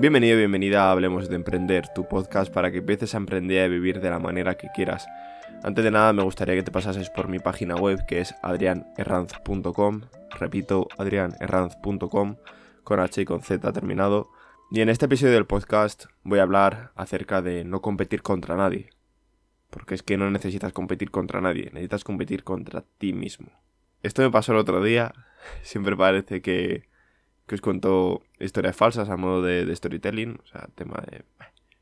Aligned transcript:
Bienvenido 0.00 0.38
bienvenida 0.38 0.84
a 0.84 0.92
Hablemos 0.92 1.28
de 1.28 1.34
Emprender, 1.34 1.88
tu 1.92 2.06
podcast 2.06 2.52
para 2.52 2.70
que 2.70 2.78
empieces 2.78 3.14
a 3.14 3.16
emprender 3.16 3.56
y 3.56 3.60
a 3.64 3.66
vivir 3.66 4.00
de 4.00 4.10
la 4.10 4.20
manera 4.20 4.56
que 4.56 4.68
quieras. 4.72 5.08
Antes 5.64 5.82
de 5.82 5.90
nada 5.90 6.12
me 6.12 6.22
gustaría 6.22 6.54
que 6.54 6.62
te 6.62 6.70
pasases 6.70 7.10
por 7.10 7.26
mi 7.26 7.40
página 7.40 7.74
web 7.74 8.06
que 8.06 8.20
es 8.20 8.32
adrianerranz.com, 8.44 10.02
repito, 10.38 10.86
adrianerranz.com, 10.98 12.36
con 12.84 13.00
H 13.00 13.22
y 13.22 13.24
con 13.24 13.42
Z 13.42 13.72
terminado. 13.72 14.30
Y 14.70 14.82
en 14.82 14.88
este 14.88 15.06
episodio 15.06 15.32
del 15.32 15.46
podcast 15.46 16.04
voy 16.22 16.38
a 16.38 16.42
hablar 16.42 16.92
acerca 16.94 17.42
de 17.42 17.64
no 17.64 17.82
competir 17.82 18.22
contra 18.22 18.54
nadie. 18.54 18.90
Porque 19.68 19.96
es 19.96 20.04
que 20.04 20.16
no 20.16 20.30
necesitas 20.30 20.72
competir 20.72 21.10
contra 21.10 21.40
nadie, 21.40 21.70
necesitas 21.72 22.04
competir 22.04 22.44
contra 22.44 22.84
ti 22.98 23.12
mismo. 23.12 23.50
Esto 24.04 24.22
me 24.22 24.30
pasó 24.30 24.52
el 24.52 24.58
otro 24.58 24.80
día, 24.80 25.12
siempre 25.62 25.96
parece 25.96 26.40
que, 26.40 26.87
que 27.48 27.54
os 27.54 27.60
cuento 27.60 28.22
historias 28.38 28.76
falsas 28.76 29.08
a 29.08 29.16
modo 29.16 29.42
de, 29.42 29.74
storytelling, 29.74 30.38
o 30.44 30.46
sea, 30.46 30.68
tema 30.74 31.02
de 31.10 31.24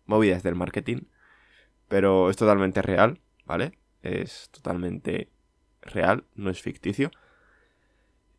movidas 0.06 0.42
del 0.42 0.54
marketing, 0.54 1.02
pero 1.88 2.30
es 2.30 2.36
totalmente 2.36 2.80
real, 2.82 3.18
¿vale? 3.44 3.72
Es 4.02 4.48
totalmente 4.52 5.28
real, 5.82 6.24
no 6.36 6.50
es 6.50 6.62
ficticio. 6.62 7.10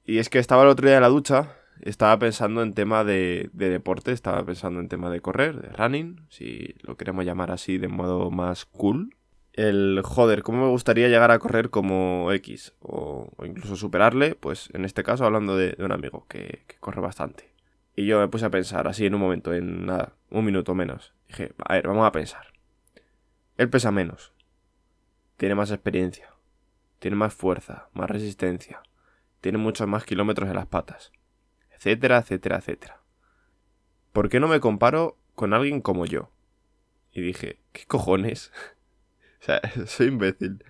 Y 0.06 0.20
es 0.20 0.30
que 0.30 0.40
estaba 0.40 0.64
el 0.64 0.70
otro 0.70 0.88
día 0.88 0.96
en 0.96 1.02
la 1.02 1.10
ducha, 1.10 1.54
estaba 1.82 2.18
pensando 2.18 2.64
en 2.64 2.74
tema 2.74 3.04
de, 3.04 3.50
de 3.52 3.70
deporte, 3.70 4.14
estaba 4.14 4.46
pensando 4.46 4.80
en 4.80 4.88
tema 4.88 5.10
de 5.10 5.20
correr, 5.20 5.62
de 5.62 5.70
running, 5.70 6.26
si 6.30 6.76
lo 6.80 6.96
queremos 6.96 7.26
llamar 7.26 7.52
así 7.52 7.78
de 7.78 7.90
modo 7.90 8.32
más 8.32 8.66
cool, 8.66 9.17
el 9.58 10.02
joder, 10.04 10.44
¿cómo 10.44 10.66
me 10.66 10.70
gustaría 10.70 11.08
llegar 11.08 11.32
a 11.32 11.40
correr 11.40 11.72
como 11.72 12.32
X? 12.32 12.76
O, 12.80 13.32
incluso 13.44 13.76
superarle, 13.76 14.36
pues 14.36 14.70
en 14.74 14.86
este 14.86 15.04
caso 15.04 15.26
hablando 15.26 15.58
de, 15.58 15.76
un 15.80 15.92
amigo 15.92 16.28
que, 16.30 16.64
corre 16.80 17.02
bastante. 17.02 17.52
Y 17.96 18.06
yo 18.06 18.20
me 18.20 18.28
puse 18.28 18.46
a 18.46 18.52
pensar 18.52 18.88
así 18.88 19.08
en 19.08 19.16
un 19.16 19.22
momento, 19.22 19.56
en 19.56 19.88
nada, 19.88 20.14
un 20.30 20.46
minuto 20.46 20.76
menos. 20.76 21.16
Dije, 21.28 21.54
a 21.58 21.74
ver, 21.74 21.88
vamos 21.88 22.06
a 22.06 22.12
pensar. 22.12 22.54
Él 23.58 23.68
pesa 23.68 23.90
menos. 23.92 24.32
Tiene 25.38 25.56
más 25.56 25.72
experiencia. 25.72 26.30
Tiene 27.00 27.18
más 27.18 27.34
fuerza, 27.34 27.90
más 27.94 28.12
resistencia. 28.12 28.84
Tiene 29.42 29.58
muchos 29.58 29.88
más 29.88 30.06
kilómetros 30.06 30.50
en 30.50 30.56
las 30.56 30.68
patas. 30.68 31.12
Etcétera, 31.72 32.20
etcétera, 32.20 32.58
etcétera. 32.58 33.02
¿Por 34.14 34.30
qué 34.30 34.40
no 34.40 34.48
me 34.48 34.60
comparo 34.60 35.18
con 35.34 35.56
alguien 35.56 35.82
como 35.82 36.06
yo? 36.06 36.30
Y 37.12 37.22
dije, 37.22 37.60
¿qué 37.72 37.86
cojones? 37.88 38.52
O 39.42 39.46
sea, 39.48 39.62
soy 39.86 40.08
imbécil. 40.08 40.64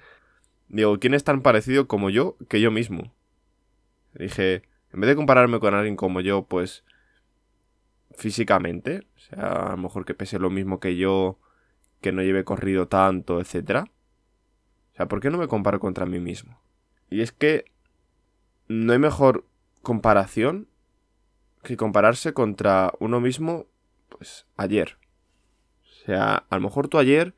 Digo, 0.67 0.99
¿quién 0.99 1.13
es 1.13 1.23
tan 1.23 1.41
parecido 1.41 1.87
como 1.87 2.09
yo 2.09 2.37
que 2.49 2.59
yo 2.59 2.69
mismo? 2.69 3.13
Dije, 4.13 4.63
en 4.91 5.01
vez 5.01 5.09
de 5.09 5.15
compararme 5.15 5.59
con 5.59 5.73
alguien 5.73 5.95
como 5.95 6.21
yo, 6.21 6.43
pues 6.43 6.83
físicamente, 8.15 9.07
o 9.15 9.19
sea, 9.19 9.51
a 9.51 9.71
lo 9.71 9.77
mejor 9.77 10.05
que 10.05 10.13
pese 10.13 10.39
lo 10.39 10.49
mismo 10.49 10.79
que 10.79 10.97
yo, 10.97 11.39
que 12.01 12.11
no 12.11 12.21
lleve 12.21 12.43
corrido 12.43 12.87
tanto, 12.87 13.39
etcétera. 13.39 13.85
O 14.93 14.95
sea, 14.97 15.07
¿por 15.07 15.21
qué 15.21 15.29
no 15.29 15.37
me 15.37 15.47
comparo 15.47 15.79
contra 15.79 16.05
mí 16.05 16.19
mismo? 16.19 16.59
Y 17.09 17.21
es 17.21 17.31
que 17.31 17.71
no 18.67 18.93
hay 18.93 18.99
mejor 18.99 19.45
comparación 19.81 20.67
que 21.63 21.77
compararse 21.77 22.33
contra 22.33 22.93
uno 22.99 23.19
mismo, 23.19 23.67
pues 24.09 24.47
ayer. 24.57 24.97
O 25.83 26.05
sea, 26.05 26.45
a 26.49 26.55
lo 26.55 26.61
mejor 26.61 26.87
tú 26.87 26.97
ayer 26.97 27.35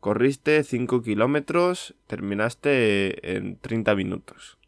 Corriste 0.00 0.64
5 0.64 1.02
kilómetros, 1.02 1.94
terminaste 2.06 3.36
en 3.36 3.58
30 3.58 3.94
minutos. 3.94 4.58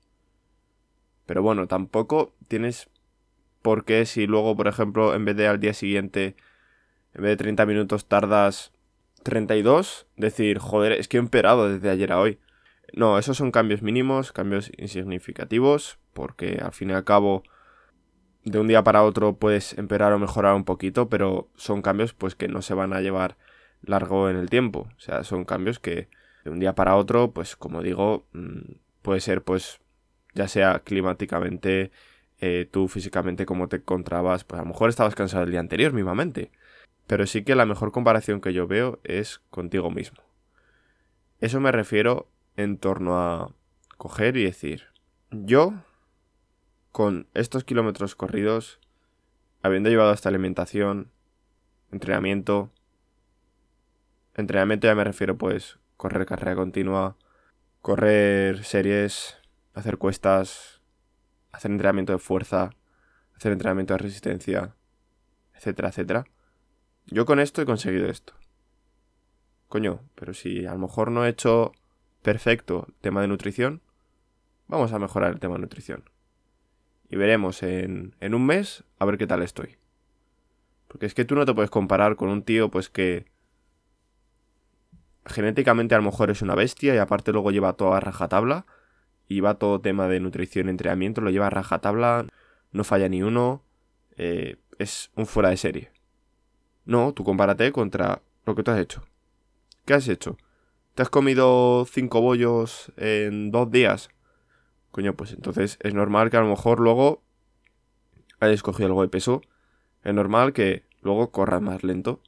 Pero 1.25 1.42
bueno, 1.42 1.66
tampoco 1.66 2.34
tienes 2.48 2.91
por 3.62 3.86
qué 3.86 4.05
si 4.05 4.27
luego, 4.27 4.55
por 4.56 4.69
ejemplo, 4.69 5.14
en 5.14 5.25
vez 5.25 5.36
de 5.36 5.48
al 5.48 5.58
día 5.58 5.72
siguiente, 5.72 6.36
en 7.14 7.22
vez 7.22 7.30
de 7.30 7.37
30 7.38 7.65
minutos 7.65 8.06
tardas 8.06 8.72
32, 9.22 10.06
decir, 10.16 10.59
joder, 10.59 10.93
es 10.93 11.09
que 11.09 11.16
he 11.16 11.20
empeorado 11.20 11.69
desde 11.69 11.88
ayer 11.88 12.12
a 12.12 12.20
hoy. 12.20 12.38
No, 12.93 13.19
esos 13.19 13.38
son 13.38 13.53
cambios 13.53 13.81
mínimos, 13.81 14.32
cambios 14.32 14.70
insignificativos, 14.76 15.99
porque 16.12 16.60
al 16.62 16.72
fin 16.72 16.91
y 16.91 16.93
al 16.93 17.04
cabo, 17.04 17.43
de 18.44 18.59
un 18.59 18.69
día 18.69 18.82
para 18.84 19.03
otro 19.03 19.37
puedes 19.37 19.78
empeorar 19.78 20.12
o 20.12 20.19
mejorar 20.19 20.54
un 20.54 20.64
poquito, 20.64 21.09
pero 21.09 21.49
son 21.56 21.81
cambios 21.81 22.12
pues 22.12 22.34
que 22.34 22.49
no 22.49 22.60
se 22.60 22.75
van 22.75 22.93
a 22.93 23.00
llevar 23.00 23.38
largo 23.82 24.28
en 24.31 24.37
el 24.37 24.50
tiempo. 24.50 24.88
O 24.97 25.00
sea, 25.00 25.25
son 25.25 25.44
cambios 25.44 25.78
que 25.78 26.09
de 26.44 26.50
un 26.50 26.60
día 26.60 26.75
para 26.75 26.97
otro, 26.97 27.32
pues 27.32 27.56
como 27.56 27.82
digo, 27.82 28.26
mm, 28.32 28.72
puede 29.03 29.20
ser 29.20 29.43
pues 29.43 29.81
ya 30.34 30.48
sea 30.48 30.81
climáticamente, 30.81 31.93
eh, 32.41 32.69
tú 32.70 32.88
físicamente 32.88 33.47
como 33.47 33.69
te 33.69 33.76
encontrabas, 33.76 34.44
pues 34.44 34.59
a 34.60 34.65
lo 34.65 34.70
mejor 34.70 34.88
estabas 34.88 35.15
cansado 35.15 35.44
el 35.44 35.50
día 35.50 35.60
anterior 35.60 35.93
mismamente. 35.93 36.50
Pero 37.06 37.26
sí 37.26 37.44
que 37.44 37.54
la 37.54 37.66
mejor 37.66 37.93
comparación 37.93 38.41
que 38.41 38.53
yo 38.53 38.66
veo 38.66 39.00
es 39.04 39.41
contigo 39.50 39.91
mismo. 39.91 40.19
Eso 41.41 41.60
me 41.60 41.72
refiero 41.72 42.28
en 42.56 42.78
torno 42.78 43.19
a 43.19 43.53
coger 43.97 44.37
y 44.37 44.44
decir, 44.44 44.84
yo, 45.31 45.75
con 46.93 47.26
estos 47.34 47.64
kilómetros 47.64 48.14
corridos, 48.14 48.78
habiendo 49.62 49.91
llevado 49.91 50.12
esta 50.12 50.28
alimentación, 50.28 51.10
entrenamiento, 51.91 52.70
Entrenamiento 54.34 54.87
ya 54.87 54.94
me 54.94 55.04
refiero 55.04 55.37
pues 55.37 55.78
correr 55.97 56.26
carrera 56.26 56.56
continua, 56.56 57.16
correr 57.82 58.65
series, 58.65 59.37
hacer 59.75 59.98
cuestas, 59.98 60.81
hacer 61.50 61.70
entrenamiento 61.70 62.12
de 62.12 62.19
fuerza, 62.19 62.70
hacer 63.37 63.53
entrenamiento 63.53 63.94
de 63.94 63.98
resistencia, 63.98 64.75
etcétera, 65.54 65.88
etcétera. 65.88 66.25
Yo 67.06 67.26
con 67.26 67.41
esto 67.41 67.60
he 67.60 67.66
conseguido 67.66 68.09
esto. 68.09 68.34
Coño, 69.69 70.00
pero 70.15 70.32
si 70.32 70.66
a 70.66 70.72
lo 70.72 70.78
mejor 70.78 71.10
no 71.10 71.25
he 71.25 71.28
hecho 71.28 71.72
perfecto 72.22 72.87
el 72.88 72.94
tema 72.94 73.20
de 73.20 73.28
nutrición, 73.28 73.82
vamos 74.66 74.93
a 74.93 74.99
mejorar 74.99 75.32
el 75.32 75.41
tema 75.41 75.56
de 75.56 75.62
nutrición. 75.62 76.04
Y 77.10 77.16
veremos 77.16 77.62
en, 77.62 78.14
en 78.20 78.34
un 78.34 78.47
mes 78.47 78.84
a 78.99 79.04
ver 79.04 79.19
qué 79.19 79.26
tal 79.26 79.43
estoy. 79.43 79.76
Porque 80.88 81.06
es 81.06 81.14
que 81.14 81.25
tú 81.25 81.34
no 81.34 81.44
te 81.44 81.53
puedes 81.53 81.70
comparar 81.70 82.16
con 82.16 82.28
un 82.28 82.43
tío 82.43 82.70
pues 82.70 82.88
que 82.88 83.31
genéticamente 85.27 85.94
a 85.94 85.99
lo 85.99 86.05
mejor 86.05 86.31
es 86.31 86.43
una 86.43 86.55
bestia 86.55 86.94
y 86.94 86.99
aparte 86.99 87.33
luego 87.33 87.50
lleva 87.50 87.75
todo 87.75 87.94
a 87.94 88.00
rajatabla 88.00 88.66
y 89.28 89.41
va 89.41 89.55
todo 89.55 89.81
tema 89.81 90.09
de 90.09 90.21
nutrición 90.21 90.66
y 90.66 90.71
entrenamiento, 90.71 91.21
lo 91.21 91.31
lleva 91.31 91.47
a 91.47 91.50
rajatabla, 91.50 92.27
no 92.72 92.84
falla 92.84 93.09
ni 93.09 93.22
uno, 93.22 93.62
eh, 94.16 94.56
es 94.78 95.11
un 95.16 95.27
fuera 95.27 95.50
de 95.50 95.56
serie. 95.56 95.93
No, 96.84 97.12
tú 97.12 97.25
compárate 97.25 97.71
contra 97.72 98.22
lo 98.44 98.55
que 98.55 98.62
tú 98.62 98.71
has 98.72 98.81
hecho. 98.81 99.03
¿Qué 99.84 99.94
has 99.94 100.09
hecho? 100.09 100.37
¿Te 100.94 101.03
has 101.03 101.09
comido 101.09 101.87
cinco 101.87 102.21
bollos 102.21 102.93
en 102.97 103.50
dos 103.50 103.71
días? 103.71 104.11
Coño, 104.91 105.15
pues 105.15 105.32
entonces 105.32 105.78
es 105.81 105.94
normal 105.94 106.28
que 106.31 106.37
a 106.37 106.43
lo 106.43 106.49
mejor 106.49 106.81
luego 106.81 107.22
hayas 108.41 108.62
cogido 108.62 108.88
algo 108.88 109.03
de 109.03 109.09
peso. 109.09 109.41
Es 110.05 110.12
normal 110.12 110.53
que 110.53 110.84
luego 111.00 111.31
corras 111.31 111.62
más 111.62 111.82
lento. 111.82 112.21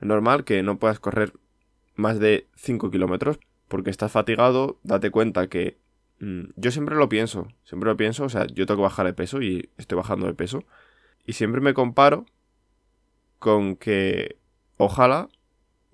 Es 0.00 0.06
normal 0.06 0.44
que 0.44 0.62
no 0.62 0.78
puedas 0.78 1.00
correr 1.00 1.32
más 1.94 2.18
de 2.18 2.48
5 2.56 2.90
kilómetros 2.90 3.38
porque 3.68 3.90
estás 3.90 4.12
fatigado, 4.12 4.78
date 4.82 5.10
cuenta 5.10 5.48
que 5.48 5.78
mm, 6.20 6.44
yo 6.56 6.70
siempre 6.70 6.96
lo 6.96 7.08
pienso, 7.08 7.48
siempre 7.64 7.88
lo 7.88 7.96
pienso, 7.96 8.24
o 8.24 8.28
sea, 8.28 8.46
yo 8.46 8.66
tengo 8.66 8.78
que 8.78 8.84
bajar 8.84 9.06
de 9.06 9.14
peso 9.14 9.42
y 9.42 9.70
estoy 9.78 9.96
bajando 9.96 10.26
de 10.26 10.34
peso 10.34 10.64
y 11.26 11.32
siempre 11.32 11.60
me 11.60 11.74
comparo 11.74 12.26
con 13.38 13.76
que 13.76 14.36
ojalá 14.76 15.28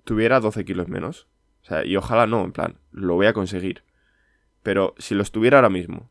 tuviera 0.03 0.39
12 0.39 0.65
kilos 0.65 0.87
menos. 0.87 1.27
O 1.63 1.65
sea, 1.65 1.85
y 1.85 1.95
ojalá 1.95 2.25
no, 2.25 2.43
en 2.43 2.51
plan, 2.51 2.77
lo 2.91 3.15
voy 3.15 3.27
a 3.27 3.33
conseguir. 3.33 3.83
Pero 4.63 4.95
si 4.97 5.15
lo 5.15 5.21
estuviera 5.21 5.57
ahora 5.57 5.69
mismo, 5.69 6.09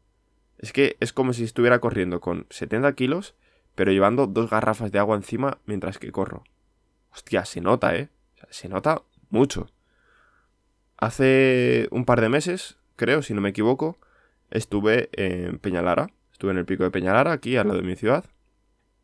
es 0.58 0.72
que 0.72 0.96
es 1.00 1.12
como 1.12 1.32
si 1.32 1.44
estuviera 1.44 1.80
corriendo 1.80 2.20
con 2.20 2.46
70 2.50 2.92
kilos, 2.94 3.34
pero 3.74 3.92
llevando 3.92 4.26
dos 4.26 4.50
garrafas 4.50 4.92
de 4.92 4.98
agua 4.98 5.16
encima 5.16 5.58
mientras 5.66 5.98
que 5.98 6.12
corro. 6.12 6.44
Hostia, 7.12 7.44
se 7.44 7.60
nota, 7.60 7.96
¿eh? 7.96 8.08
Se 8.50 8.68
nota 8.68 9.02
mucho. 9.30 9.68
Hace 11.00 11.88
un 11.92 12.04
par 12.04 12.20
de 12.20 12.28
meses, 12.28 12.76
creo, 12.96 13.22
si 13.22 13.32
no 13.32 13.40
me 13.40 13.48
equivoco, 13.48 13.98
estuve 14.50 15.08
en 15.14 15.58
Peñalara. 15.58 16.10
Estuve 16.30 16.50
en 16.50 16.58
el 16.58 16.66
pico 16.66 16.84
de 16.84 16.90
Peñalara, 16.90 17.32
aquí 17.32 17.56
al 17.56 17.68
lado 17.68 17.80
de 17.80 17.86
mi 17.86 17.96
ciudad. 17.96 18.26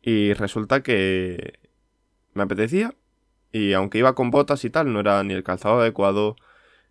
Y 0.03 0.33
resulta 0.33 0.83
que 0.83 1.59
me 2.35 2.43
apetecía. 2.43 2.93
Y 3.51 3.73
aunque 3.73 3.97
iba 3.97 4.13
con 4.13 4.29
botas 4.29 4.63
y 4.63 4.69
tal, 4.69 4.93
no 4.93 4.99
era 4.99 5.23
ni 5.23 5.33
el 5.33 5.43
calzado 5.43 5.81
adecuado. 5.81 6.35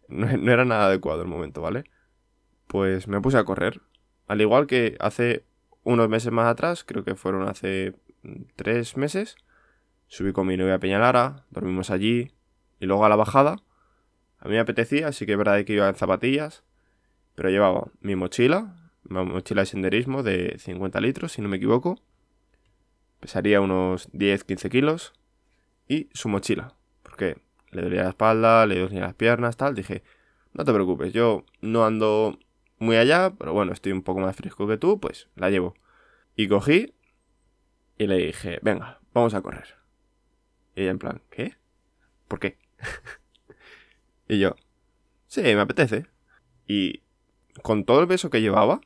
No, 0.08 0.28
era 0.28 0.64
nada 0.64 0.86
adecuado 0.86 1.22
el 1.22 1.26
momento, 1.26 1.62
¿vale? 1.62 1.82
Pues 2.68 3.08
me 3.08 3.20
puse 3.20 3.38
a 3.38 3.44
correr. 3.44 3.80
Al 4.28 4.40
igual 4.40 4.68
que 4.68 4.96
hace 5.00 5.44
unos 5.82 6.08
meses 6.08 6.30
más 6.30 6.46
atrás, 6.46 6.84
creo 6.84 7.02
que 7.02 7.16
fueron 7.16 7.48
hace 7.48 7.96
tres 8.54 8.96
meses, 8.96 9.36
subí 10.06 10.32
con 10.32 10.46
mi 10.46 10.56
novia 10.56 10.76
a 10.76 10.78
Peñalara, 10.78 11.44
dormimos 11.50 11.90
allí. 11.90 12.30
Y 12.78 12.86
luego 12.86 13.04
a 13.04 13.08
la 13.08 13.16
bajada 13.16 13.56
a 14.38 14.48
mí 14.48 14.54
me 14.54 14.60
apetecía, 14.60 15.08
así 15.08 15.26
que 15.26 15.32
es 15.32 15.38
verdad 15.38 15.64
que 15.64 15.72
iba 15.72 15.88
en 15.88 15.94
zapatillas, 15.94 16.64
pero 17.34 17.50
llevaba 17.50 17.88
mi 18.00 18.16
mochila, 18.16 18.90
mi 19.04 19.24
mochila 19.24 19.62
de 19.62 19.66
senderismo 19.66 20.22
de 20.22 20.56
50 20.58 21.00
litros, 21.00 21.32
si 21.32 21.42
no 21.42 21.48
me 21.48 21.56
equivoco. 21.56 22.00
Pesaría 23.20 23.60
unos 23.60 24.10
10-15 24.12 24.70
kilos. 24.70 25.12
y 25.88 26.08
su 26.12 26.28
mochila. 26.28 26.74
Porque 27.02 27.38
le 27.70 27.82
dolía 27.82 28.02
la 28.02 28.08
espalda, 28.10 28.66
le 28.66 28.80
dolía 28.80 29.00
las 29.00 29.14
piernas, 29.14 29.56
tal. 29.56 29.74
Dije, 29.74 30.02
no 30.52 30.64
te 30.64 30.72
preocupes, 30.72 31.12
yo 31.12 31.44
no 31.60 31.84
ando 31.84 32.38
muy 32.78 32.96
allá, 32.96 33.34
pero 33.38 33.52
bueno, 33.52 33.72
estoy 33.72 33.92
un 33.92 34.02
poco 34.02 34.20
más 34.20 34.36
fresco 34.36 34.66
que 34.66 34.76
tú, 34.78 35.00
pues 35.00 35.28
la 35.36 35.50
llevo. 35.50 35.74
Y 36.34 36.48
cogí 36.48 36.94
y 37.98 38.06
le 38.06 38.16
dije, 38.18 38.58
venga, 38.62 39.00
vamos 39.14 39.34
a 39.34 39.40
correr. 39.40 39.76
Y 40.74 40.82
ella 40.82 40.90
en 40.90 40.98
plan, 40.98 41.22
¿qué? 41.30 41.56
¿Por 42.28 42.40
qué? 42.40 42.58
Y 44.28 44.38
yo, 44.38 44.54
sí, 45.26 45.42
me 45.42 45.60
apetece. 45.60 46.06
Y 46.66 47.02
con 47.62 47.84
todo 47.84 48.00
el 48.00 48.08
peso 48.08 48.30
que 48.30 48.40
llevaba, 48.40 48.80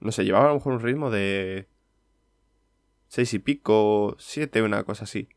no 0.00 0.12
sé, 0.12 0.24
llevaba 0.24 0.46
a 0.46 0.48
lo 0.48 0.54
mejor 0.54 0.74
un 0.74 0.80
ritmo 0.80 1.10
de 1.10 1.68
seis 3.08 3.32
y 3.34 3.38
pico, 3.38 4.16
siete, 4.18 4.62
una 4.62 4.84
cosa 4.84 5.04
así. 5.04 5.28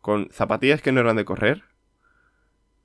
Con 0.00 0.28
zapatillas 0.30 0.82
que 0.82 0.92
no 0.92 1.00
eran 1.00 1.16
de 1.16 1.24
correr, 1.24 1.64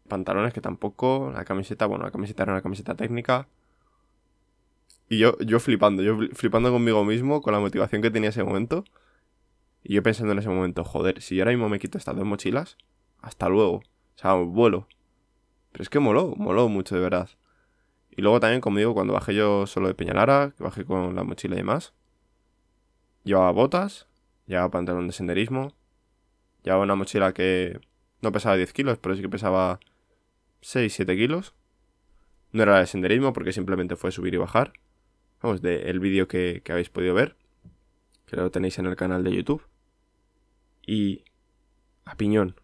pantalones 0.07 0.53
que 0.53 0.61
tampoco, 0.61 1.31
la 1.33 1.45
camiseta, 1.45 1.85
bueno, 1.85 2.05
la 2.05 2.11
camiseta 2.11 2.43
era 2.43 2.53
una 2.53 2.61
camiseta 2.61 2.95
técnica. 2.95 3.47
Y 5.09 5.17
yo, 5.17 5.37
yo 5.39 5.59
flipando, 5.59 6.03
yo 6.03 6.17
flipando 6.33 6.71
conmigo 6.71 7.03
mismo, 7.03 7.41
con 7.41 7.53
la 7.53 7.59
motivación 7.59 8.01
que 8.01 8.11
tenía 8.11 8.29
ese 8.29 8.43
momento. 8.43 8.83
Y 9.83 9.95
yo 9.95 10.03
pensando 10.03 10.33
en 10.33 10.39
ese 10.39 10.49
momento, 10.49 10.83
joder, 10.83 11.21
si 11.21 11.35
yo 11.35 11.43
ahora 11.43 11.51
mismo 11.51 11.69
me 11.69 11.79
quito 11.79 11.97
estas 11.97 12.15
dos 12.15 12.25
mochilas, 12.25 12.77
hasta 13.21 13.49
luego. 13.49 13.77
O 13.77 13.83
sea, 14.15 14.33
vuelo. 14.33 14.87
Pero 15.79 15.85
es 15.85 15.89
que 15.89 15.99
moló, 15.99 16.33
moló 16.35 16.67
mucho 16.67 16.93
de 16.93 16.99
verdad. 16.99 17.29
Y 18.11 18.21
luego 18.21 18.41
también, 18.41 18.59
como 18.59 18.79
digo, 18.79 18.93
cuando 18.93 19.13
bajé 19.13 19.33
yo 19.33 19.65
solo 19.65 19.87
de 19.87 19.93
Peñalara, 19.93 20.51
que 20.57 20.61
bajé 20.61 20.83
con 20.83 21.15
la 21.15 21.23
mochila 21.23 21.55
y 21.55 21.59
demás, 21.59 21.93
llevaba 23.23 23.49
botas, 23.51 24.05
llevaba 24.45 24.71
pantalón 24.71 25.07
de 25.07 25.13
senderismo, 25.13 25.73
llevaba 26.63 26.83
una 26.83 26.95
mochila 26.95 27.33
que 27.33 27.79
no 28.19 28.33
pesaba 28.33 28.57
10 28.57 28.73
kilos, 28.73 28.97
pero 28.97 29.15
sí 29.15 29.21
que 29.21 29.29
pesaba 29.29 29.79
6-7 30.61 31.15
kilos. 31.15 31.55
No 32.51 32.63
era 32.63 32.79
de 32.79 32.85
senderismo 32.85 33.31
porque 33.31 33.53
simplemente 33.53 33.95
fue 33.95 34.11
subir 34.11 34.33
y 34.33 34.37
bajar. 34.37 34.73
Vamos, 35.41 35.61
del 35.61 36.01
vídeo 36.01 36.27
que, 36.27 36.61
que 36.61 36.73
habéis 36.73 36.89
podido 36.89 37.13
ver, 37.13 37.37
que 38.25 38.35
lo 38.35 38.51
tenéis 38.51 38.79
en 38.79 38.85
el 38.85 38.97
canal 38.97 39.23
de 39.23 39.33
YouTube. 39.33 39.65
Y 40.85 41.23
a 42.03 42.15
piñón. 42.15 42.59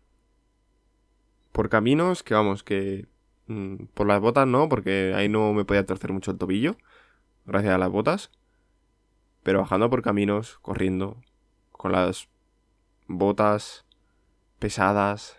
Por 1.56 1.70
caminos 1.70 2.22
que 2.22 2.34
vamos, 2.34 2.64
que 2.64 3.08
Mm, 3.48 3.86
por 3.94 4.08
las 4.08 4.20
botas 4.22 4.48
no, 4.48 4.70
porque 4.70 5.14
ahí 5.16 5.30
no 5.30 5.54
me 5.54 5.66
podía 5.66 5.86
torcer 5.86 6.12
mucho 6.12 6.32
el 6.32 6.38
tobillo, 6.38 6.78
gracias 7.46 7.74
a 7.76 7.78
las 7.78 7.90
botas. 7.90 8.32
Pero 9.44 9.60
bajando 9.60 9.90
por 9.90 10.02
caminos, 10.02 10.58
corriendo, 10.62 11.18
con 11.72 11.92
las 11.92 12.30
botas 13.08 13.86
pesadas. 14.60 15.38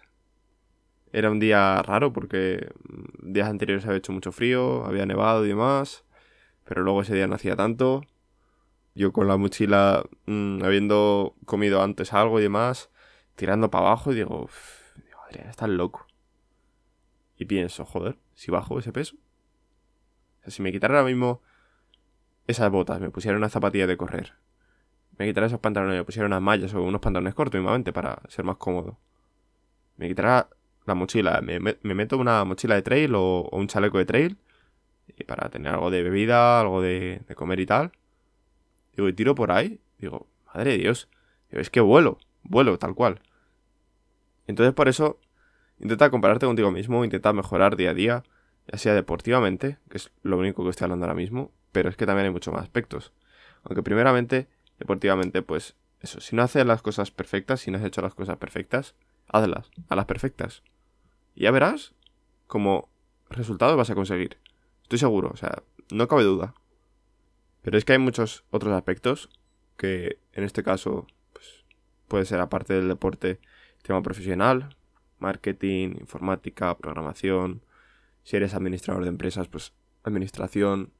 Era 1.12 1.30
un 1.30 1.40
día 1.40 1.82
raro 1.82 2.12
porque 2.12 2.68
mm, 2.88 3.32
días 3.32 3.48
anteriores 3.48 3.84
había 3.86 3.98
hecho 3.98 4.12
mucho 4.12 4.32
frío, 4.32 4.84
había 4.86 5.06
nevado 5.06 5.44
y 5.44 5.48
demás. 5.48 6.04
Pero 6.64 6.82
luego 6.82 7.02
ese 7.02 7.14
día 7.14 7.26
no 7.26 7.36
hacía 7.36 7.56
tanto. 7.56 8.02
Yo 8.94 9.12
con 9.12 9.28
la 9.28 9.36
mochila, 9.36 10.04
mm, 10.26 10.64
habiendo 10.64 11.34
comido 11.46 11.82
antes 11.82 12.12
algo 12.14 12.40
y 12.40 12.42
demás, 12.44 12.90
tirando 13.36 13.70
para 13.70 13.88
abajo 13.88 14.12
y 14.12 14.16
digo, 14.16 14.48
digo 14.48 14.48
Adrián, 15.36 15.50
estás 15.50 15.68
loco. 15.68 16.06
Y 17.36 17.44
pienso, 17.44 17.84
joder, 17.84 18.16
si 18.34 18.50
bajo 18.50 18.78
ese 18.78 18.92
peso. 18.92 19.16
O 19.16 20.42
sea, 20.42 20.50
si 20.50 20.62
me 20.62 20.72
quitara 20.72 20.98
ahora 20.98 21.08
mismo 21.08 21.42
esas 22.46 22.70
botas, 22.70 23.00
me 23.00 23.10
pusiera 23.10 23.36
una 23.36 23.48
zapatilla 23.48 23.86
de 23.86 23.96
correr, 23.96 24.34
me 25.18 25.26
quitara 25.26 25.46
esos 25.46 25.60
pantalones, 25.60 25.96
me 25.96 26.04
pusiera 26.04 26.26
unas 26.26 26.40
mallas 26.40 26.72
o 26.74 26.82
unos 26.82 27.00
pantalones 27.00 27.34
cortos, 27.34 27.58
mismamente, 27.58 27.92
para 27.92 28.22
ser 28.28 28.44
más 28.44 28.56
cómodo. 28.56 28.98
Me 29.96 30.08
quitara 30.08 30.48
la 30.84 30.94
mochila, 30.94 31.40
me, 31.42 31.58
meto 31.82 32.18
una 32.18 32.44
mochila 32.44 32.76
de 32.76 32.82
trail 32.82 33.14
o, 33.14 33.48
un 33.52 33.66
chaleco 33.66 33.98
de 33.98 34.04
trail, 34.06 34.38
y 35.08 35.24
para 35.24 35.48
tener 35.48 35.72
algo 35.72 35.90
de 35.90 36.02
bebida, 36.02 36.60
algo 36.60 36.80
de, 36.80 37.22
comer 37.34 37.60
y 37.60 37.66
tal. 37.66 37.92
Digo, 38.94 39.08
y 39.08 39.12
tiro 39.12 39.34
por 39.34 39.50
ahí, 39.50 39.80
digo, 39.98 40.26
madre 40.54 40.72
de 40.72 40.78
Dios, 40.78 41.08
es 41.50 41.70
que 41.70 41.80
vuelo, 41.80 42.18
vuelo 42.44 42.78
tal 42.78 42.94
cual. 42.94 43.20
Entonces 44.46 44.74
por 44.74 44.88
eso 44.88 45.18
Intenta 45.78 46.10
compararte 46.10 46.46
contigo 46.46 46.70
mismo, 46.70 47.04
intenta 47.04 47.32
mejorar 47.32 47.76
día 47.76 47.90
a 47.90 47.94
día, 47.94 48.24
ya 48.70 48.78
sea 48.78 48.94
deportivamente, 48.94 49.78
que 49.90 49.98
es 49.98 50.10
lo 50.22 50.38
único 50.38 50.64
que 50.64 50.70
estoy 50.70 50.86
hablando 50.86 51.04
ahora 51.04 51.14
mismo, 51.14 51.52
pero 51.72 51.88
es 51.88 51.96
que 51.96 52.06
también 52.06 52.26
hay 52.26 52.32
muchos 52.32 52.52
más 52.52 52.62
aspectos. 52.62 53.12
Aunque 53.64 53.82
primeramente, 53.82 54.48
deportivamente, 54.78 55.42
pues 55.42 55.76
eso, 56.00 56.20
si 56.20 56.36
no 56.36 56.42
haces 56.42 56.64
las 56.64 56.82
cosas 56.82 57.10
perfectas, 57.10 57.60
si 57.60 57.70
no 57.70 57.78
has 57.78 57.84
hecho 57.84 58.00
las 58.00 58.14
cosas 58.14 58.38
perfectas, 58.38 58.94
hazlas, 59.28 59.70
a 59.88 59.96
las 59.96 60.06
perfectas. 60.06 60.62
Y 61.34 61.42
ya 61.42 61.50
verás 61.50 61.94
como 62.46 62.88
resultado 63.28 63.76
vas 63.76 63.90
a 63.90 63.94
conseguir. 63.94 64.38
Estoy 64.82 64.98
seguro, 64.98 65.30
o 65.32 65.36
sea, 65.36 65.62
no 65.90 66.08
cabe 66.08 66.22
duda. 66.22 66.54
Pero 67.62 67.76
es 67.76 67.84
que 67.84 67.92
hay 67.92 67.98
muchos 67.98 68.44
otros 68.50 68.72
aspectos 68.72 69.28
que 69.76 70.18
en 70.32 70.44
este 70.44 70.62
caso 70.62 71.06
pues, 71.32 71.64
puede 72.08 72.24
ser 72.24 72.40
aparte 72.40 72.74
del 72.74 72.88
deporte 72.88 73.40
tema 73.82 74.02
profesional, 74.02 74.76
marketing, 75.18 75.96
informática, 76.00 76.76
programación. 76.76 77.62
Si 78.22 78.36
eres 78.36 78.54
administrador 78.54 79.02
de 79.04 79.10
empresas, 79.10 79.48
pues 79.48 79.72
administración. 80.02 80.92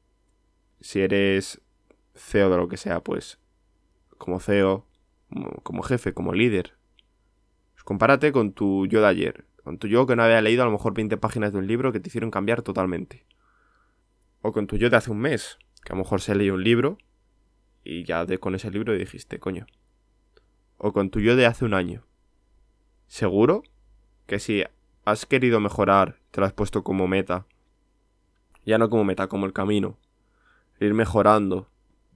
Si 0.81 1.01
eres 1.01 1.61
CEO 2.15 2.51
de 2.51 2.57
lo 2.57 2.69
que 2.69 2.77
sea, 2.77 3.01
pues 3.01 3.39
como 4.19 4.41
CEO, 4.41 4.87
como, 5.63 5.83
jefe, 5.83 6.13
como 6.13 6.33
líder. 6.33 6.75
Pues 7.73 7.85
compárate 7.85 8.33
con 8.33 8.53
tu 8.53 8.87
yo 8.87 9.01
de 9.01 9.07
ayer, 9.07 9.45
con 9.63 9.79
tu 9.79 9.89
yo 9.89 10.07
que 10.07 10.17
no 10.17 10.23
había 10.23 10.41
leído 10.41 10.62
a 10.62 10.67
lo 10.67 10.73
mejor 10.73 10.95
20 10.95 11.17
páginas 11.17 11.53
de 11.53 11.59
un 11.59 11.67
libro 11.67 11.93
que 11.93 12.01
te 12.01 12.09
hicieron 12.09 12.31
cambiar 12.31 12.62
totalmente. 12.62 13.25
O 14.43 14.53
con 14.53 14.67
tu 14.67 14.77
yo 14.77 14.91
de 14.91 14.97
hace 14.97 15.11
un 15.11 15.19
mes, 15.19 15.59
que 15.85 15.93
a 15.93 15.97
lo 15.97 16.03
mejor 16.03 16.21
se 16.21 16.35
leído 16.35 16.55
un 16.55 16.65
libro 16.65 16.99
y 17.85 18.05
ya 18.05 18.25
de 18.25 18.39
con 18.39 18.55
ese 18.55 18.71
libro 18.71 18.93
dijiste, 18.93 19.39
coño. 19.39 19.67
O 20.79 20.93
con 20.93 21.11
tu 21.11 21.21
yo 21.21 21.37
de 21.37 21.47
hace 21.47 21.65
un 21.65 21.75
año. 21.75 22.05
Seguro 23.07 23.62
que 24.26 24.38
si 24.38 24.64
has 25.05 25.26
querido 25.26 25.61
mejorar, 25.61 26.19
te 26.31 26.40
lo 26.40 26.46
has 26.46 26.52
puesto 26.52 26.82
como 26.82 27.06
meta, 27.06 27.46
ya 28.64 28.78
no 28.78 28.90
como 28.90 29.05
meta, 29.05 29.28
como 29.28 29.46
el 29.46 29.52
camino, 29.52 29.96
ir 30.81 30.94
mejorando 30.94 31.69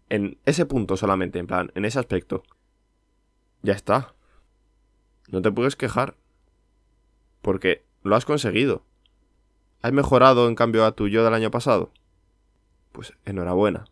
en 0.08 0.38
ese 0.44 0.66
punto 0.66 0.96
solamente, 0.96 1.38
en 1.38 1.46
plan, 1.46 1.70
en 1.74 1.84
ese 1.84 1.98
aspecto, 1.98 2.42
ya 3.62 3.72
está. 3.72 4.14
No 5.28 5.40
te 5.40 5.52
puedes 5.52 5.76
quejar, 5.76 6.16
porque 7.42 7.84
lo 8.02 8.16
has 8.16 8.24
conseguido. 8.24 8.84
¿Has 9.82 9.92
mejorado 9.92 10.48
en 10.48 10.56
cambio 10.56 10.84
a 10.84 10.92
tu 10.92 11.08
yo 11.08 11.24
del 11.24 11.34
año 11.34 11.50
pasado? 11.50 11.92
Pues 12.92 13.14
enhorabuena. 13.24 13.84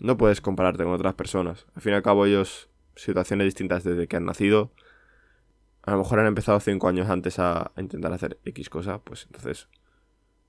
No 0.00 0.16
puedes 0.16 0.40
compararte 0.40 0.84
con 0.84 0.92
otras 0.92 1.14
personas. 1.14 1.66
Al 1.74 1.82
fin 1.82 1.92
y 1.92 1.96
al 1.96 2.02
cabo 2.02 2.26
ellos 2.26 2.68
situaciones 2.94 3.46
distintas 3.46 3.82
desde 3.82 4.06
que 4.06 4.16
han 4.16 4.26
nacido, 4.26 4.70
a 5.88 5.92
lo 5.92 5.98
mejor 5.98 6.20
han 6.20 6.26
empezado 6.26 6.60
cinco 6.60 6.86
años 6.86 7.08
antes 7.08 7.38
a, 7.38 7.72
intentar 7.78 8.12
hacer 8.12 8.38
X 8.44 8.68
cosa, 8.68 8.98
pues 8.98 9.24
entonces 9.24 9.68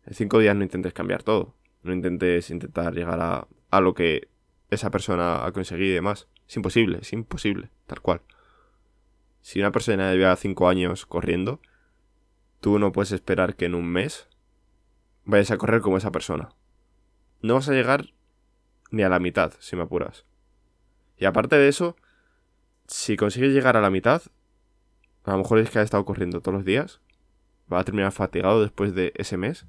en 0.05 0.13
cinco 0.13 0.39
días 0.39 0.53
no 0.53 0.63
intentes 0.63 0.93
cambiar 0.93 1.23
todo. 1.23 1.55
No 1.81 1.93
intentes 1.93 2.49
intentar 2.49 2.93
llegar 2.93 3.21
a, 3.21 3.47
a 3.71 3.79
lo 3.79 3.93
que 3.93 4.27
esa 4.69 4.91
persona 4.91 5.45
ha 5.45 5.51
conseguido 5.53 5.91
y 5.91 5.93
demás. 5.93 6.27
Es 6.45 6.57
imposible, 6.57 6.99
es 7.01 7.13
imposible, 7.13 7.71
tal 7.87 8.01
cual. 8.01 8.21
Si 9.41 9.61
una 9.61 9.71
persona 9.71 10.13
lleva 10.13 10.35
cinco 10.35 10.67
años 10.67 11.05
corriendo, 11.05 11.61
tú 12.59 12.77
no 12.77 12.91
puedes 12.91 13.13
esperar 13.13 13.55
que 13.55 13.65
en 13.65 13.75
un 13.75 13.87
mes 13.87 14.27
vayas 15.23 15.51
a 15.51 15.57
correr 15.57 15.79
como 15.79 15.95
esa 15.95 16.11
persona. 16.11 16.49
No 17.41 17.53
vas 17.53 17.69
a 17.69 17.73
llegar 17.73 18.07
ni 18.91 19.03
a 19.03 19.09
la 19.09 19.19
mitad, 19.19 19.53
si 19.59 19.77
me 19.77 19.83
apuras. 19.83 20.25
Y 21.17 21.23
aparte 21.23 21.55
de 21.55 21.69
eso, 21.69 21.95
si 22.87 23.15
consigues 23.15 23.53
llegar 23.53 23.77
a 23.77 23.81
la 23.81 23.89
mitad, 23.89 24.21
a 25.29 25.33
lo 25.33 25.39
mejor 25.39 25.59
es 25.59 25.69
que 25.69 25.79
ha 25.79 25.83
estado 25.83 26.05
corriendo 26.05 26.41
todos 26.41 26.55
los 26.55 26.65
días. 26.65 27.01
Va 27.71 27.79
a 27.79 27.83
terminar 27.83 28.11
fatigado 28.11 28.61
después 28.61 28.95
de 28.95 29.13
ese 29.15 29.37
mes. 29.37 29.67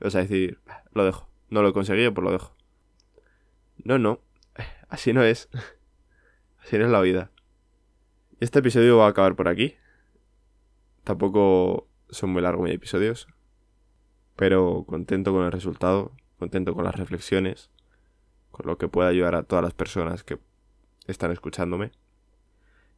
Vas 0.00 0.14
a 0.14 0.18
decir, 0.18 0.60
lo 0.92 1.04
dejo. 1.04 1.28
No 1.48 1.62
lo 1.62 1.68
he 1.68 1.72
conseguido, 1.72 2.12
pues 2.12 2.24
lo 2.24 2.32
dejo. 2.32 2.54
No, 3.78 3.98
no. 3.98 4.20
Así 4.88 5.14
no 5.14 5.22
es. 5.22 5.48
Así 6.62 6.76
no 6.76 6.84
es 6.84 6.90
la 6.90 7.00
vida. 7.00 7.30
Este 8.38 8.58
episodio 8.58 8.98
va 8.98 9.06
a 9.06 9.10
acabar 9.10 9.34
por 9.34 9.48
aquí. 9.48 9.76
Tampoco 11.04 11.88
son 12.10 12.30
muy 12.30 12.42
largos 12.42 12.64
mis 12.64 12.74
episodios. 12.74 13.28
Pero 14.36 14.84
contento 14.86 15.32
con 15.32 15.44
el 15.44 15.52
resultado. 15.52 16.12
Contento 16.38 16.74
con 16.74 16.84
las 16.84 16.96
reflexiones. 16.96 17.70
Con 18.50 18.66
lo 18.66 18.76
que 18.76 18.88
pueda 18.88 19.08
ayudar 19.08 19.34
a 19.34 19.42
todas 19.42 19.64
las 19.64 19.72
personas 19.72 20.22
que 20.22 20.38
están 21.06 21.32
escuchándome. 21.32 21.92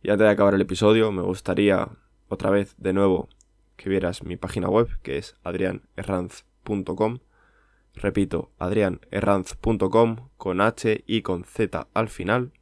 Y 0.03 0.11
antes 0.11 0.25
de 0.25 0.31
acabar 0.31 0.55
el 0.55 0.63
episodio, 0.63 1.13
me 1.13 1.23
gustaría 1.23 1.89
otra 2.29 2.51
vez 2.51 2.75
de 2.79 2.93
nuevo 2.93 3.29
que 3.77 3.91
vieras 3.91 4.23
mi 4.23 4.37
página 4.37 4.69
web, 4.69 4.89
que 5.03 5.19
es 5.19 5.37
adrianerranz.com. 5.45 7.19
Repito, 7.95 8.51
adrianerranz.com 8.59 10.29
con 10.39 10.61
H 10.61 11.05
y 11.07 11.23
con 11.23 11.45
Z 11.45 11.89
al 11.93 12.09
final. 12.09 12.53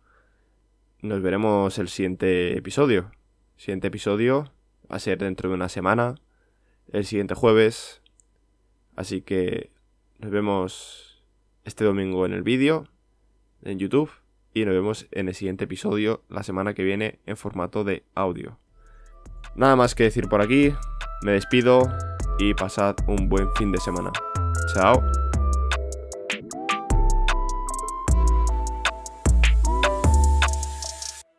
Nos 1.01 1.23
veremos 1.23 1.79
el 1.79 1.89
siguiente 1.89 2.57
episodio. 2.57 3.13
Siguiente 3.57 3.87
episodio 3.87 4.53
va 4.91 4.97
a 4.97 5.01
ser 5.01 5.19
dentro 5.19 5.49
de 5.49 5.55
una 5.55 5.69
semana, 5.69 6.17
el 6.93 7.05
siguiente 7.05 7.35
jueves. 7.35 8.03
Así 8.97 9.21
que 9.21 9.71
nos 10.19 10.33
vemos 10.33 11.23
este 11.65 11.85
domingo 11.85 12.27
en 12.27 12.33
el 12.33 12.43
vídeo, 12.43 12.89
en 13.63 13.79
YouTube, 13.79 14.11
y 14.55 14.65
nos 14.65 14.75
vemos 14.75 15.07
en 15.11 15.29
el 15.29 15.35
siguiente 15.35 15.65
episodio 15.65 16.23
la 16.29 16.43
semana 16.43 16.75
que 16.75 16.85
viene 16.85 17.19
en 17.27 17.37
formato 17.37 17.85
de 17.85 18.05
audio. 18.15 18.59
Nada 19.55 19.77
más 19.77 19.95
que 19.95 20.05
decir 20.05 20.29
por 20.29 20.41
aquí, 20.41 20.75
me 21.23 21.33
despido 21.33 21.83
y 22.39 22.55
pasad 22.55 22.97
un 23.07 23.29
buen 23.29 23.53
fin 23.55 23.73
de 23.73 23.79
semana. 23.79 24.13
Chao. 24.75 25.28